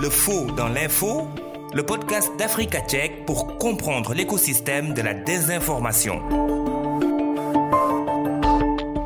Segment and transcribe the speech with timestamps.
[0.00, 1.28] Le faux dans l'info,
[1.74, 6.22] le podcast d'Africa Tchèque pour comprendre l'écosystème de la désinformation.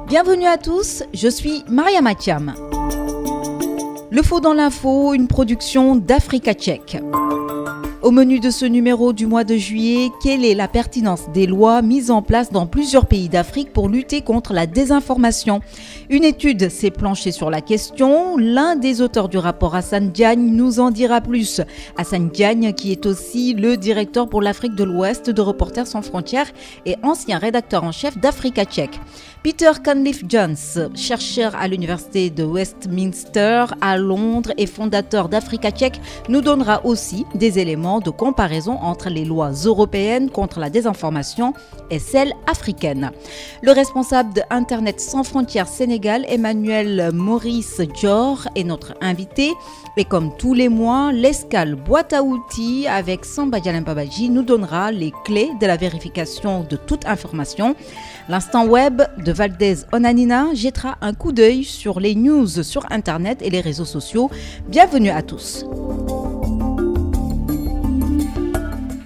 [0.06, 2.54] Bienvenue à tous, je suis Maria Matiam.
[4.12, 6.98] Le faux dans l'info, une production d'Africa Tchèque.
[8.04, 11.80] Au menu de ce numéro du mois de juillet, quelle est la pertinence des lois
[11.80, 15.62] mises en place dans plusieurs pays d'Afrique pour lutter contre la désinformation?
[16.10, 18.36] Une étude s'est planchée sur la question.
[18.36, 21.62] L'un des auteurs du rapport, Hassan Diagne, nous en dira plus.
[21.96, 26.52] Hassan Diagne, qui est aussi le directeur pour l'Afrique de l'Ouest de Reporters sans frontières
[26.84, 29.00] et ancien rédacteur en chef d'Africa Tchèque.
[29.44, 30.56] Peter Cunliffe Jones,
[30.94, 37.58] chercheur à l'université de Westminster à Londres et fondateur d'Africa Tchèque, nous donnera aussi des
[37.58, 41.52] éléments de comparaison entre les lois européennes contre la désinformation
[41.90, 43.10] et celles africaines.
[43.62, 49.52] Le responsable de Internet sans frontières Sénégal, Emmanuel Maurice Dior, est notre invité.
[49.98, 55.12] Et comme tous les mois, l'escale boîte à outils avec Samba Babaji nous donnera les
[55.26, 57.76] clés de la vérification de toute information.
[58.30, 63.50] L'instant web de Valdez Onanina jettera un coup d'œil sur les news sur Internet et
[63.50, 64.30] les réseaux sociaux.
[64.68, 65.66] Bienvenue à tous.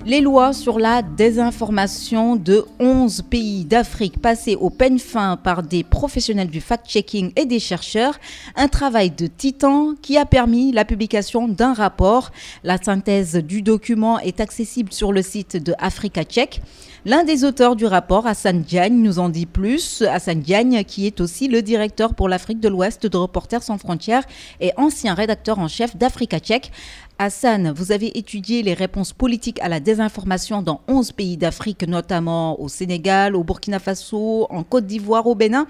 [0.09, 5.85] Les lois sur la désinformation de 11 pays d'Afrique passées au peine fin par des
[5.85, 8.19] professionnels du fact-checking et des chercheurs,
[8.57, 12.33] un travail de titan qui a permis la publication d'un rapport.
[12.65, 16.63] La synthèse du document est accessible sur le site de Africa Check.
[17.05, 20.03] L'un des auteurs du rapport, Hassan Diagne, nous en dit plus.
[20.03, 24.25] Hassan Diagne, qui est aussi le directeur pour l'Afrique de l'Ouest de Reporters sans frontières
[24.61, 26.73] et ancien rédacteur en chef d'Africa Check.
[27.21, 32.61] Hassan, vous avez étudié les réponses politiques à la désinformation dans 11 pays d'Afrique, notamment
[32.61, 35.67] au Sénégal, au Burkina Faso, en Côte d'Ivoire, au Bénin.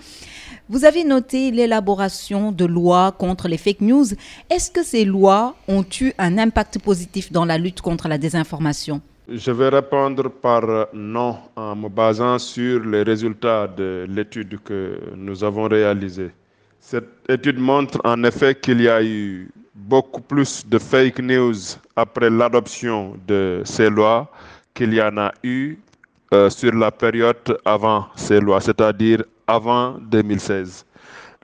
[0.69, 4.05] Vous avez noté l'élaboration de lois contre les fake news.
[4.51, 9.01] Est-ce que ces lois ont eu un impact positif dans la lutte contre la désinformation?
[9.27, 15.43] Je vais répondre par non en me basant sur les résultats de l'étude que nous
[15.43, 16.31] avons réalisée.
[16.79, 21.55] Cette étude montre en effet qu'il y a eu beaucoup plus de fake news
[21.95, 24.31] après l'adoption de ces lois
[24.75, 25.79] qu'il y en a eu
[26.33, 30.85] euh, sur la période avant ces lois, c'est-à-dire avant 2016.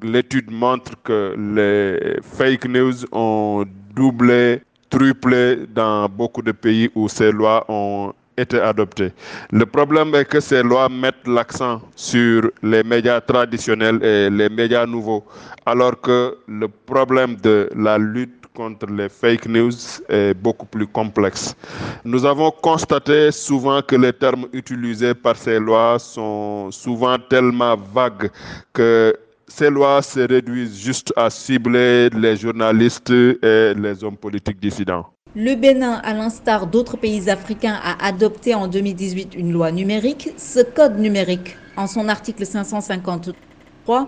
[0.03, 3.65] L'étude montre que les fake news ont
[3.95, 9.12] doublé, triplé dans beaucoup de pays où ces lois ont été adoptées.
[9.50, 14.87] Le problème est que ces lois mettent l'accent sur les médias traditionnels et les médias
[14.87, 15.25] nouveaux,
[15.67, 19.72] alors que le problème de la lutte contre les fake news
[20.09, 21.56] est beaucoup plus complexe.
[22.05, 28.31] Nous avons constaté souvent que les termes utilisés par ces lois sont souvent tellement vagues
[28.72, 29.16] que
[29.49, 35.13] ces lois se réduisent juste à cibler les journalistes et les hommes politiques dissidents.
[35.37, 40.31] Le Bénin, à l'instar d'autres pays africains, a adopté en 2018 une loi numérique.
[40.37, 44.06] Ce code numérique, en son article 553,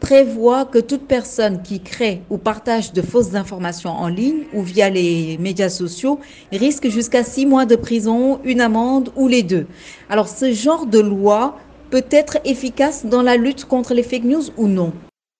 [0.00, 4.90] prévoit que toute personne qui crée ou partage de fausses informations en ligne ou via
[4.90, 6.18] les médias sociaux
[6.50, 9.68] risque jusqu'à six mois de prison, une amende ou les deux.
[10.10, 11.56] Alors ce genre de loi
[11.90, 14.92] peut être efficace dans la lutte contre les fake news ou non?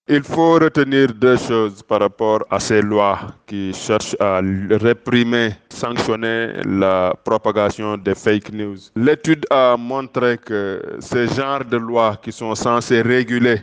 [0.06, 6.52] Il faut retenir deux choses par rapport à ces lois qui cherchent à réprimer, sanctionner
[6.66, 8.76] la propagation des fake news.
[8.96, 13.62] L'étude a montré que ces genres de lois qui sont censées réguler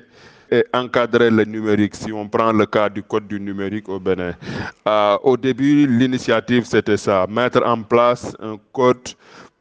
[0.49, 1.95] et encadrer le numérique.
[1.95, 4.33] Si on prend le cas du code du numérique au Bénin,
[5.23, 9.09] au début, l'initiative, c'était ça, mettre en place un code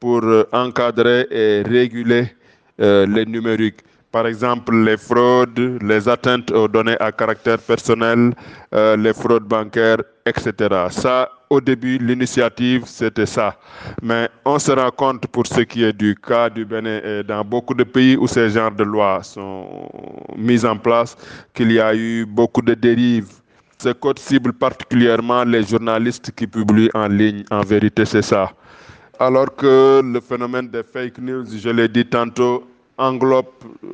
[0.01, 2.35] pour euh, encadrer et réguler
[2.81, 3.81] euh, le numérique
[4.13, 8.35] par exemple les fraudes, les atteintes aux données à caractère personnel,
[8.75, 10.53] euh, les fraudes bancaires, etc.
[10.91, 13.57] Ça, au début, l'initiative, c'était ça.
[14.03, 17.45] Mais on se rend compte pour ce qui est du cas du Bénin et dans
[17.45, 19.89] beaucoup de pays où ces genres de lois sont
[20.37, 21.17] mises en place,
[21.55, 23.31] qu'il y a eu beaucoup de dérives.
[23.79, 27.45] Ce code cible particulièrement les journalistes qui publient en ligne.
[27.51, 28.51] En vérité, c'est ça.
[29.19, 32.70] Alors que le phénomène des fake news, je l'ai dit tantôt,
[33.01, 33.47] englobe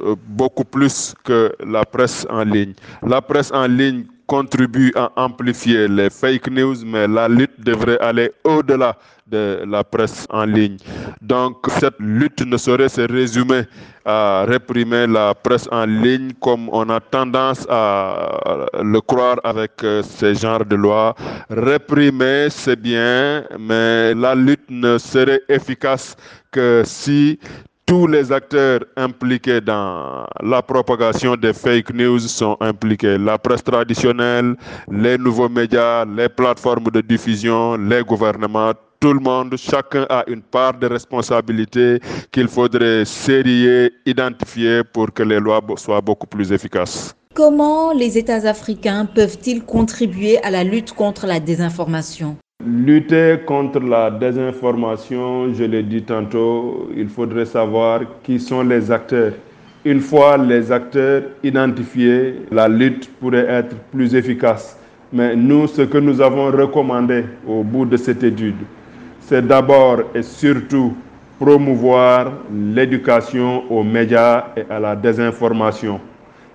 [0.02, 2.74] euh, beaucoup plus que la presse en ligne.
[3.02, 8.32] La presse en ligne contribue à amplifier les fake news, mais la lutte devrait aller
[8.44, 10.76] au-delà de la presse en ligne.
[11.20, 13.62] Donc cette lutte ne saurait se résumer
[14.04, 20.02] à réprimer la presse en ligne comme on a tendance à le croire avec euh,
[20.02, 21.14] ces genres de lois.
[21.50, 26.16] Réprimer, c'est bien, mais la lutte ne serait efficace
[26.52, 27.38] que si
[27.86, 33.16] tous les acteurs impliqués dans la propagation des fake news sont impliqués.
[33.16, 34.56] La presse traditionnelle,
[34.90, 40.42] les nouveaux médias, les plateformes de diffusion, les gouvernements, tout le monde, chacun a une
[40.42, 42.00] part de responsabilité
[42.32, 47.14] qu'il faudrait sérier, identifier pour que les lois soient beaucoup plus efficaces.
[47.34, 52.36] Comment les États africains peuvent-ils contribuer à la lutte contre la désinformation?
[52.64, 59.34] Lutter contre la désinformation, je l'ai dit tantôt, il faudrait savoir qui sont les acteurs.
[59.84, 64.76] Une fois les acteurs identifiés, la lutte pourrait être plus efficace.
[65.12, 68.56] Mais nous, ce que nous avons recommandé au bout de cette étude,
[69.20, 70.92] c'est d'abord et surtout
[71.38, 76.00] promouvoir l'éducation aux médias et à la désinformation.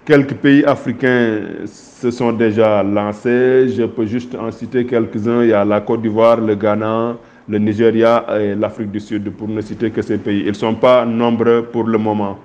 [0.04, 3.70] Quelques pays africains se sont déjà lancés.
[3.70, 5.44] Je peux juste en citer quelques-uns.
[5.44, 7.18] Il y a la Côte d'Ivoire, le Ghana,
[7.48, 10.42] le Nigeria et l'Afrique du Sud, pour ne citer que ces pays.
[10.42, 12.40] Ils ne sont pas nombreux pour le moment.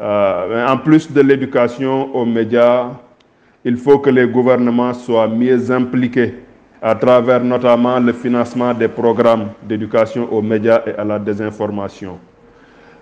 [0.00, 2.90] Euh, en plus de l'éducation aux médias,
[3.64, 6.34] il faut que les gouvernements soient mieux impliqués
[6.80, 12.18] à travers notamment le financement des programmes d'éducation aux médias et à la désinformation.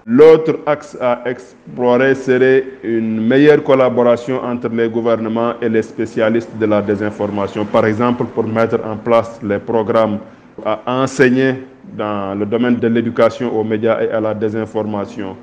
[0.04, 6.66] L'autre axe à explorer serait une meilleure collaboration entre les gouvernements et les spécialistes de
[6.66, 7.64] la désinformation.
[7.64, 10.18] Par exemple, pour mettre en place les programmes
[10.64, 11.54] à enseigner
[11.96, 15.36] dans le domaine de l'éducation aux médias et à la désinformation.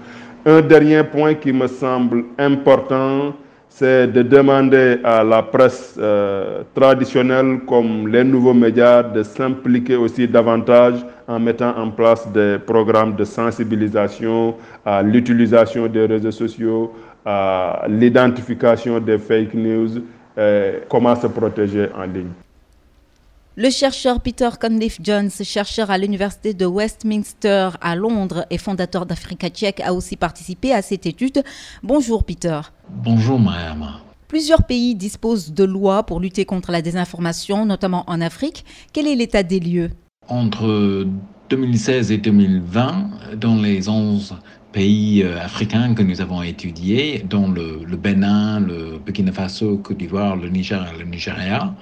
[0.46, 3.34] Un dernier point qui me semble important,
[3.70, 10.28] c'est de demander à la presse euh, traditionnelle comme les nouveaux médias de s'impliquer aussi
[10.28, 16.94] davantage en mettant en place des programmes de sensibilisation à l'utilisation des réseaux sociaux,
[17.24, 20.00] à l'identification des fake news,
[20.38, 22.32] et comment se protéger en ligne.
[23.62, 29.50] Le chercheur Peter Conliffe Jones, chercheur à l'université de Westminster à Londres et fondateur d'Africa
[29.50, 31.44] Tchèque, a aussi participé à cette étude.
[31.84, 32.62] Bonjour Peter.
[32.90, 34.00] Bonjour Mariama.
[34.30, 38.64] Plusieurs pays disposent de lois pour lutter contre la désinformation, notamment en Afrique.
[38.94, 39.90] Quel est l'état des lieux?
[40.30, 41.06] Entre
[41.50, 44.36] 2016 et 2020, dans les 11
[44.72, 49.98] pays euh, africains que nous avons étudiés, dont le, le Bénin, le Burkina Faso, Côte
[49.98, 51.74] d'Ivoire, le Niger et le Nigeria,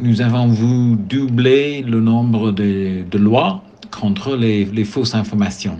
[0.00, 5.78] nous avons vu doubler le nombre de, lois contre les, fausses informations,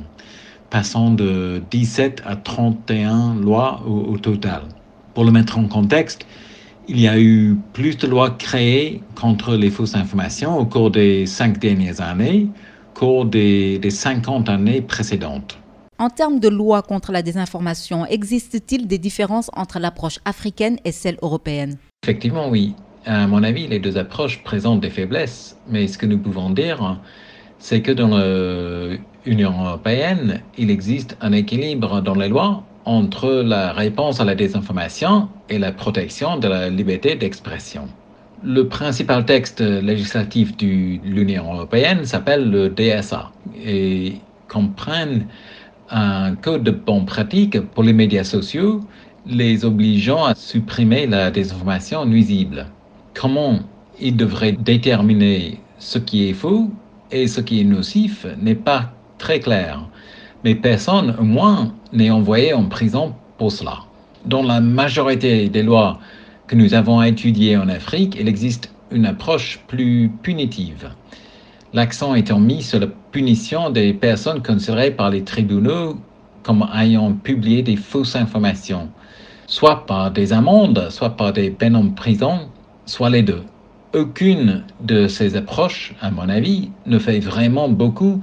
[0.68, 4.62] passant de 17 à 31 lois au, total.
[5.14, 6.26] Pour le mettre en contexte,
[6.88, 11.24] il y a eu plus de lois créées contre les fausses informations au cours des
[11.26, 12.48] cinq dernières années
[12.94, 15.56] qu'au cours des, des 50 années précédentes.
[15.98, 21.16] En termes de lois contre la désinformation, existe-t-il des différences entre l'approche africaine et celle
[21.22, 21.76] européenne?
[22.02, 22.74] Effectivement, oui.
[23.06, 26.98] À mon avis, les deux approches présentent des faiblesses, mais ce que nous pouvons dire,
[27.58, 28.18] c'est que dans
[29.24, 35.30] l'Union européenne, il existe un équilibre dans les lois entre la réponse à la désinformation
[35.48, 37.88] et la protection de la liberté d'expression.
[38.42, 43.32] Le principal texte législatif de l'Union européenne s'appelle le DSA
[43.64, 44.16] et
[44.48, 45.06] comprend
[45.90, 48.82] un code de bonnes pratiques pour les médias sociaux,
[49.26, 52.66] les obligeant à supprimer la désinformation nuisible
[53.20, 53.58] comment
[54.00, 56.70] il devrait déterminer ce qui est faux
[57.10, 59.86] et ce qui est nocif n'est pas très clair.
[60.42, 63.80] Mais personne, au moins, n'est envoyé en prison pour cela.
[64.24, 65.98] Dans la majorité des lois
[66.46, 70.88] que nous avons étudiées en Afrique, il existe une approche plus punitive.
[71.74, 75.98] L'accent étant mis sur la punition des personnes considérées par les tribunaux
[76.42, 78.88] comme ayant publié des fausses informations,
[79.46, 82.48] soit par des amendes, soit par des peines en prison
[82.90, 83.42] soit les deux.
[83.94, 88.20] Aucune de ces approches, à mon avis, ne fait vraiment beaucoup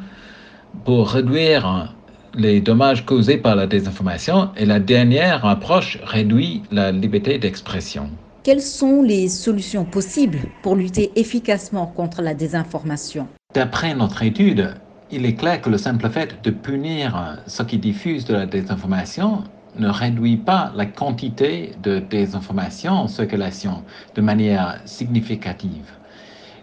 [0.86, 1.94] pour réduire
[2.36, 8.10] les dommages causés par la désinformation et la dernière approche réduit la liberté d'expression.
[8.44, 13.28] Quelles sont les solutions possibles pour lutter efficacement contre la désinformation?
[13.54, 14.76] D'après notre étude,
[15.12, 19.44] il est clair que le simple fait de punir ceux qui diffusent de la désinformation
[19.80, 23.84] ne réduit pas la quantité de désinformation en circulation
[24.16, 25.92] de manière significative,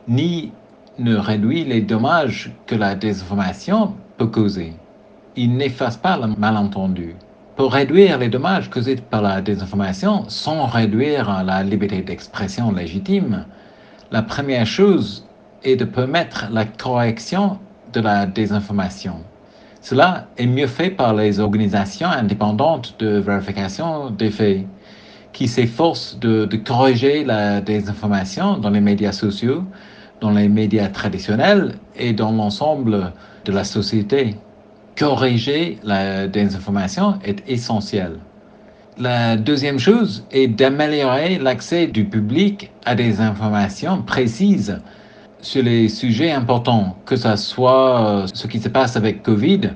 [0.09, 0.52] ni
[0.99, 4.75] ne réduit les dommages que la désinformation peut causer.
[5.37, 7.16] Il n'efface pas le malentendu.
[7.56, 13.44] Pour réduire les dommages causés par la désinformation sans réduire la liberté d'expression légitime,
[14.11, 15.26] la première chose
[15.62, 17.59] est de permettre la correction
[17.92, 19.25] de la désinformation.
[19.84, 24.62] Cela est mieux fait par les organisations indépendantes de vérification des faits,
[25.34, 29.62] qui s'efforcent de, corriger la désinformation dans les médias sociaux,
[30.22, 33.12] dans les médias traditionnels et dans l'ensemble
[33.44, 34.36] de la société.
[34.98, 38.12] corriger la désinformation est essentiel.
[38.96, 44.80] La deuxième chose est d'améliorer l'accès du public à des informations précises
[45.44, 49.72] sur les sujets importants, que ce soit ce qui se passe avec Covid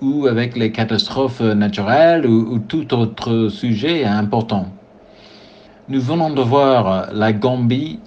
[0.00, 4.66] ou avec les catastrophes naturelles ou, ou tout autre sujet important.
[5.88, 8.00] Nous venons de voir la Gambie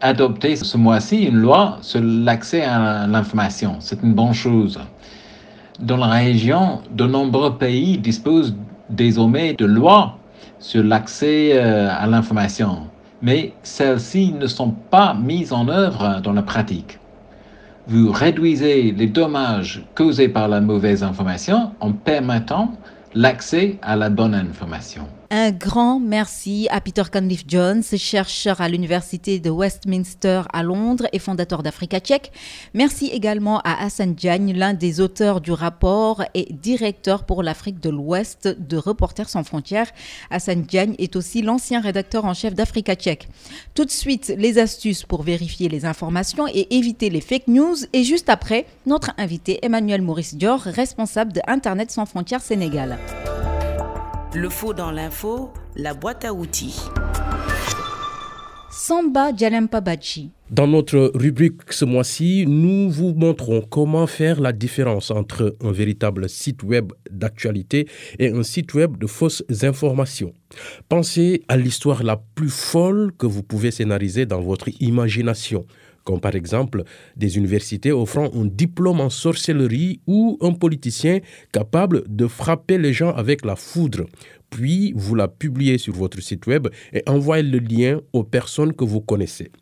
[0.00, 3.76] adopter ce mois-ci une loi sur l'accès à l'information.
[3.80, 4.80] C'est une bonne chose.
[5.78, 8.56] Dans la région, de nombreux pays disposent
[8.88, 10.16] désormais de lois
[10.58, 12.89] sur l'accès euh, à l'information,
[13.22, 16.98] mais celles-ci ne sont pas mises en œuvre dans la pratique.
[17.86, 22.72] Vous réduisez les dommages causés par la mauvaise information en permettant
[23.14, 25.08] l'accès à la bonne information.
[25.32, 31.20] Un grand merci à Peter Cunliffe Jones, chercheur à l'Université de Westminster à Londres et
[31.20, 32.32] fondateur d'Africa Tchèque.
[32.74, 37.90] Merci également à Hassan Diagne, l'un des auteurs du rapport et directeur pour l'Afrique de
[37.90, 39.92] l'Ouest de Reporters sans frontières.
[40.30, 43.28] Hassan Diagne est aussi l'ancien rédacteur en chef d'Africa Tchèque.
[43.74, 47.76] Tout de suite, les astuces pour vérifier les informations et éviter les fake news.
[47.92, 52.98] Et juste après, notre invité Emmanuel Maurice Dior, responsable de Internet sans frontières Sénégal.
[54.32, 56.80] Le faux dans l'info, la boîte à outils.
[58.70, 60.30] Samba Djalempa Bachi.
[60.52, 66.28] Dans notre rubrique ce mois-ci, nous vous montrons comment faire la différence entre un véritable
[66.28, 67.88] site web d'actualité
[68.20, 70.32] et un site web de fausses informations.
[70.88, 75.66] Pensez à l'histoire la plus folle que vous pouvez scénariser dans votre imagination
[76.10, 76.82] comme par exemple
[77.16, 81.20] des universités offrant un diplôme en sorcellerie ou un politicien
[81.52, 84.06] capable de frapper les gens avec la foudre.
[84.50, 88.84] Puis vous la publiez sur votre site web et envoyez le lien aux personnes que
[88.84, 89.52] vous connaissez.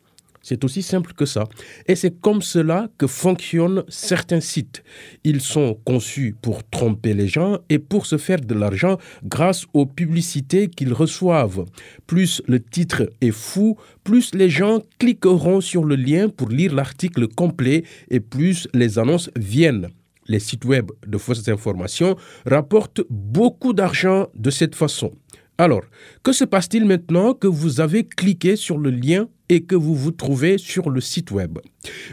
[0.41, 1.45] C'est aussi simple que ça.
[1.87, 4.83] Et c'est comme cela que fonctionnent certains sites.
[5.23, 9.85] Ils sont conçus pour tromper les gens et pour se faire de l'argent grâce aux
[9.85, 11.65] publicités qu'ils reçoivent.
[12.07, 17.27] Plus le titre est fou, plus les gens cliqueront sur le lien pour lire l'article
[17.27, 19.89] complet et plus les annonces viennent
[20.29, 22.15] les sites web de fausses informations
[22.45, 25.11] rapportent beaucoup d'argent de cette façon.
[25.57, 25.81] Alors,
[26.23, 30.11] que se passe-t-il maintenant que vous avez cliqué sur le lien et que vous vous
[30.11, 31.59] trouvez sur le site web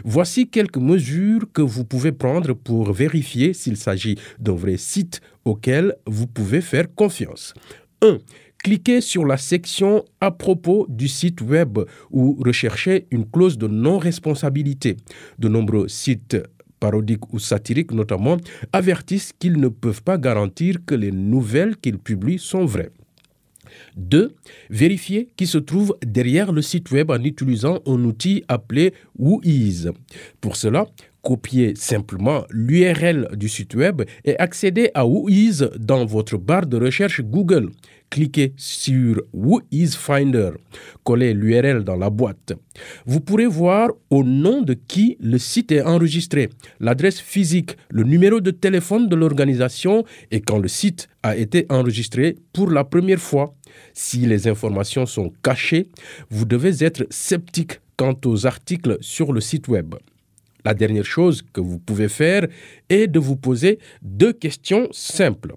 [0.03, 5.95] Voici quelques mesures que vous pouvez prendre pour vérifier s'il s'agit d'un vrai site auquel
[6.05, 7.53] vous pouvez faire confiance.
[8.01, 8.17] 1.
[8.63, 11.79] Cliquez sur la section à propos du site web
[12.11, 14.97] ou recherchez une clause de non-responsabilité.
[15.37, 16.37] De nombreux sites
[16.79, 18.37] parodiques ou satiriques notamment
[18.73, 22.91] avertissent qu'ils ne peuvent pas garantir que les nouvelles qu'ils publient sont vraies.
[23.95, 24.33] 2.
[24.69, 29.91] Vérifiez qui se trouve derrière le site web en utilisant un outil appelé Whois.
[30.41, 30.85] Pour cela,
[31.27, 37.21] copiez simplement l'URL du site web et accédez à Whois dans votre barre de recherche
[37.21, 37.71] Google.
[38.09, 40.51] Cliquez sur Whois Finder.
[41.03, 42.53] Collez l'URL dans la boîte.
[43.05, 46.47] Vous pourrez voir au nom de qui le site est enregistré,
[46.79, 52.37] l'adresse physique, le numéro de téléphone de l'organisation et quand le site a été enregistré
[52.53, 53.53] pour la première fois.
[53.93, 55.89] Si les informations sont cachées,
[56.29, 59.95] vous devez être sceptique quant aux articles sur le site web.
[60.67, 62.45] La dernière chose que vous pouvez faire
[62.89, 65.53] est de vous poser deux questions simples.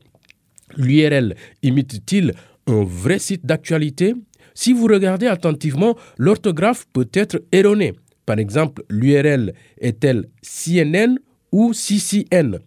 [0.76, 2.33] L'URL imite-t-il
[2.69, 4.14] un vrai site d'actualité?
[4.55, 7.95] Si vous regardez attentivement, l'orthographe peut être erronée.
[8.25, 11.17] Par exemple, l'URL est-elle CNN
[11.50, 12.61] ou CCN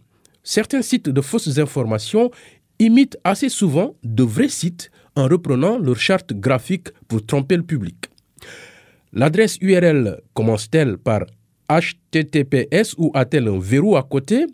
[0.44, 2.30] Certains sites de fausses informations
[2.78, 8.10] imitent assez souvent de vrais sites en reprenant leur charte graphique pour tromper le public.
[9.14, 11.22] L'adresse URL commence-t-elle par
[11.70, 14.46] HTTPS ou a-t-elle un verrou à côté?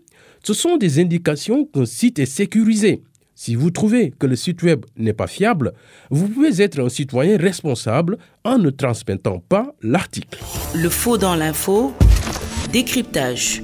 [0.43, 3.03] Ce sont des indications qu'un site est sécurisé.
[3.35, 5.73] Si vous trouvez que le site web n'est pas fiable,
[6.09, 10.39] vous pouvez être un citoyen responsable en ne transmettant pas l'article.
[10.75, 11.93] Le faux dans l'info,
[12.73, 13.63] décryptage.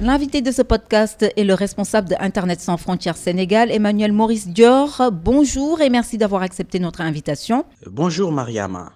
[0.00, 5.10] L'invité de ce podcast est le responsable de Internet sans frontières Sénégal, Emmanuel Maurice Dior.
[5.12, 7.64] Bonjour et merci d'avoir accepté notre invitation.
[7.86, 8.92] Bonjour Mariama.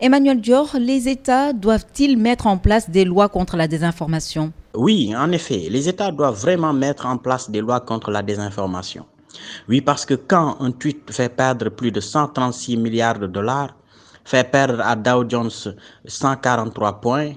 [0.00, 4.52] Emmanuel Dior, les États doivent-ils mettre en place des lois contre la désinformation?
[4.74, 9.06] Oui, en effet, les États doivent vraiment mettre en place des lois contre la désinformation.
[9.68, 13.74] Oui, parce que quand un tweet fait perdre plus de 136 milliards de dollars,
[14.24, 15.50] fait perdre à Dow Jones
[16.04, 17.32] 143 points,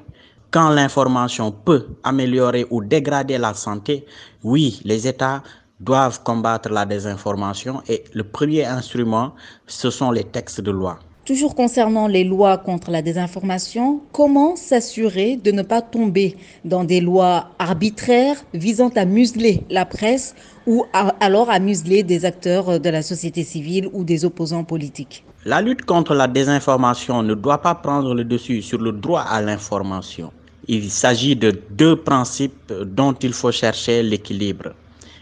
[0.51, 4.05] quand l'information peut améliorer ou dégrader la santé,
[4.43, 5.43] oui, les États
[5.79, 9.33] doivent combattre la désinformation et le premier instrument,
[9.67, 10.99] ce sont les textes de loi.
[11.29, 17.01] Toujours concernant les lois contre la désinformation, comment s'assurer de ne pas tomber dans des
[17.01, 20.33] lois arbitraires visant à museler la presse
[20.65, 20.85] ou
[21.19, 25.23] alors à museler des acteurs de la société civile ou des opposants politiques?
[25.45, 29.39] La lutte contre la désinformation ne doit pas prendre le dessus sur le droit à
[29.39, 30.31] l'information.
[30.67, 34.73] Il s'agit de deux principes dont il faut chercher l'équilibre.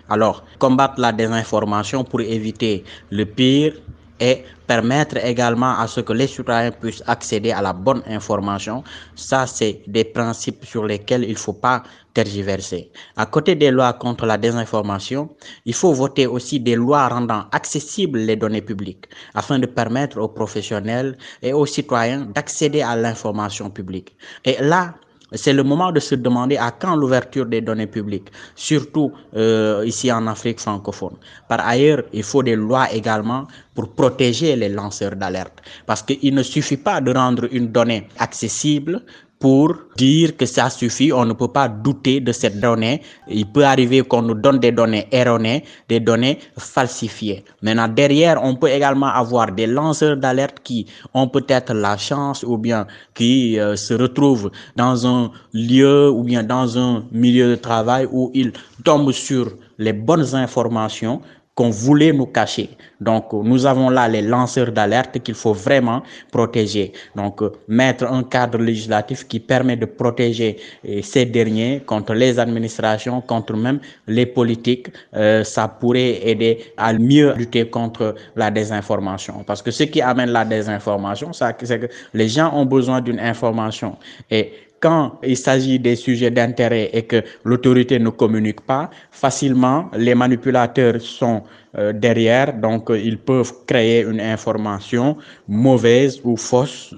[0.07, 3.73] Alors, combattre la désinformation pour éviter le pire
[4.19, 8.83] et permettre également à ce que les citoyens puissent accéder à la bonne information.
[9.15, 11.83] Ça, c'est des principes sur lesquels il ne faut pas
[12.13, 12.91] tergiverser.
[13.15, 15.29] À côté des lois contre la désinformation,
[15.65, 19.05] il faut voter aussi des lois rendant accessibles les données publiques
[19.35, 24.15] afin de permettre aux professionnels et aux citoyens d'accéder à l'information publique.
[24.45, 24.95] Et là,
[25.33, 30.11] c'est le moment de se demander à quand l'ouverture des données publiques, surtout euh, ici
[30.11, 31.15] en Afrique francophone.
[31.47, 36.43] Par ailleurs, il faut des lois également pour protéger les lanceurs d'alerte, parce qu'il ne
[36.43, 39.01] suffit pas de rendre une donnée accessible
[39.39, 41.11] pour dire que ça suffit.
[41.13, 43.01] On ne peut pas douter de cette donnée.
[43.27, 47.43] Il peut arriver qu'on nous donne des données erronées, des données falsifiées.
[47.61, 52.57] Maintenant, derrière, on peut également avoir des lanceurs d'alerte qui ont peut-être la chance ou
[52.57, 58.07] bien qui euh, se retrouvent dans un lieu ou bien dans un milieu de travail
[58.11, 58.53] où ils
[58.83, 61.21] tombent sur les bonnes informations
[61.57, 62.69] qu'on voulait nous cacher.
[63.01, 66.93] Donc, nous avons là les lanceurs d'alerte qu'il faut vraiment protéger.
[67.15, 73.21] Donc, mettre un cadre législatif qui permet de protéger eh, ces derniers contre les administrations,
[73.21, 79.43] contre même les politiques, euh, ça pourrait aider à mieux lutter contre la désinformation.
[79.47, 83.97] Parce que ce qui amène la désinformation, c'est que les gens ont besoin d'une information.
[84.29, 90.15] Et quand il s'agit des sujets d'intérêt et que l'autorité ne communique pas, facilement, les
[90.15, 91.43] manipulateurs sont
[91.77, 95.17] euh, derrière, donc ils peuvent créer une information
[95.47, 96.93] mauvaise ou fausse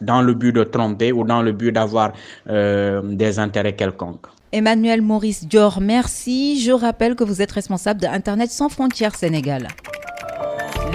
[0.00, 2.12] dans le but de tromper ou dans le but d'avoir
[2.48, 4.26] euh, des intérêts quelconques.
[4.52, 6.60] Emmanuel Maurice Dior, merci.
[6.60, 9.68] Je rappelle que vous êtes responsable d'Internet sans frontières Sénégal.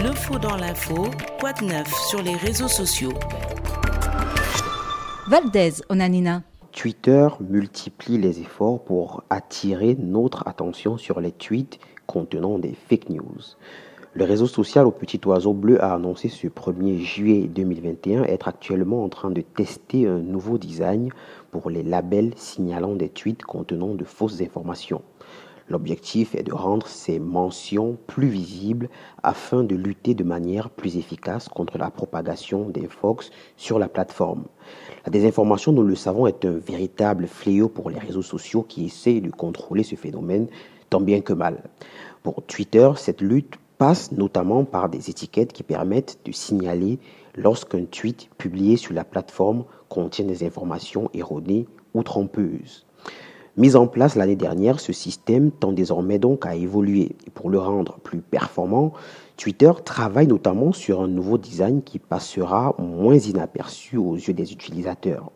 [0.03, 1.07] Le faux dans l'info,
[1.39, 3.13] quoi de neuf sur les réseaux sociaux
[5.31, 6.43] Valdez, Onanina.
[6.73, 13.39] Twitter multiplie les efforts pour attirer notre attention sur les tweets contenant des fake news.
[14.13, 19.05] Le réseau social au petit oiseau bleu a annoncé ce 1er juillet 2021 être actuellement
[19.05, 21.11] en train de tester un nouveau design
[21.49, 25.01] pour les labels signalant des tweets contenant de fausses informations.
[25.71, 28.89] L'objectif est de rendre ces mentions plus visibles
[29.23, 34.43] afin de lutter de manière plus efficace contre la propagation des Fox sur la plateforme.
[35.05, 39.21] La désinformation, nous le savons, est un véritable fléau pour les réseaux sociaux qui essayent
[39.21, 40.47] de contrôler ce phénomène
[40.89, 41.63] tant bien que mal.
[42.21, 46.99] Pour Twitter, cette lutte passe notamment par des étiquettes qui permettent de signaler
[47.33, 52.85] lorsqu'un tweet publié sur la plateforme contient des informations erronées ou trompeuses.
[53.57, 57.17] Mis en place l'année dernière, ce système tend désormais donc à évoluer.
[57.27, 58.93] Et pour le rendre plus performant,
[59.35, 65.31] Twitter travaille notamment sur un nouveau design qui passera moins inaperçu aux yeux des utilisateurs.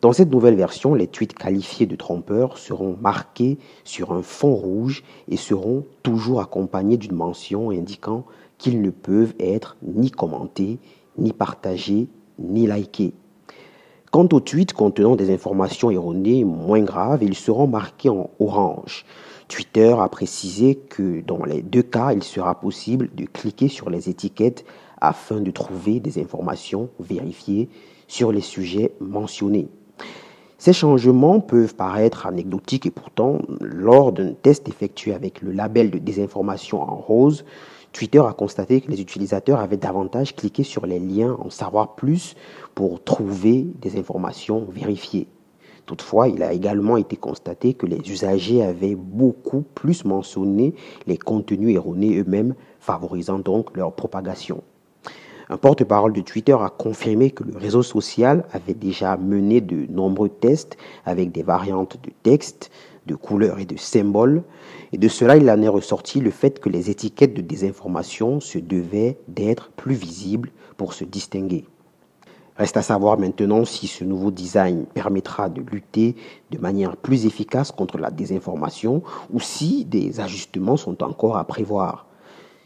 [0.00, 5.02] Dans cette nouvelle version, les tweets qualifiés de trompeurs seront marqués sur un fond rouge
[5.26, 8.26] et seront toujours accompagnés d'une mention indiquant
[8.58, 10.78] qu'ils ne peuvent être ni commentés,
[11.18, 13.14] ni partagés, ni likés.
[14.14, 19.04] Quant aux tweets contenant des informations erronées moins graves, ils seront marqués en orange.
[19.48, 24.08] Twitter a précisé que dans les deux cas, il sera possible de cliquer sur les
[24.08, 24.64] étiquettes
[25.00, 27.68] afin de trouver des informations vérifiées
[28.06, 29.66] sur les sujets mentionnés.
[30.58, 35.98] Ces changements peuvent paraître anecdotiques et pourtant, lors d'un test effectué avec le label de
[35.98, 37.44] désinformation en rose,
[37.94, 42.34] Twitter a constaté que les utilisateurs avaient davantage cliqué sur les liens en savoir plus
[42.74, 45.28] pour trouver des informations vérifiées.
[45.86, 50.74] Toutefois, il a également été constaté que les usagers avaient beaucoup plus mentionné
[51.06, 54.64] les contenus erronés eux-mêmes, favorisant donc leur propagation.
[55.48, 60.30] Un porte-parole de Twitter a confirmé que le réseau social avait déjà mené de nombreux
[60.30, 62.72] tests avec des variantes de texte,
[63.06, 64.42] de couleurs et de symboles.
[64.92, 68.58] Et de cela, il en est ressorti le fait que les étiquettes de désinformation se
[68.58, 71.66] devaient d'être plus visibles pour se distinguer.
[72.56, 76.14] Reste à savoir maintenant si ce nouveau design permettra de lutter
[76.52, 82.06] de manière plus efficace contre la désinformation ou si des ajustements sont encore à prévoir.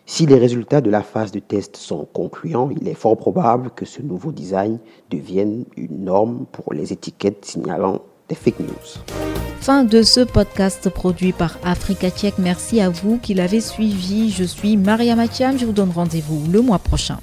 [0.04, 3.84] Si les résultats de la phase de test sont concluants, il est fort probable que
[3.84, 4.78] ce nouveau design
[5.10, 9.47] devienne une norme pour les étiquettes signalant des fake news.
[9.60, 12.38] Fin de ce podcast produit par Africa Tchèque.
[12.38, 14.30] Merci à vous qui l'avez suivi.
[14.30, 15.58] Je suis Maria Mathiam.
[15.58, 17.18] Je vous donne rendez-vous le mois prochain.